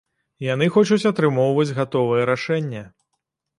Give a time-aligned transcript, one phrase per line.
[0.45, 2.85] Яны хочуць атрымоўваць гатовае рашэнне.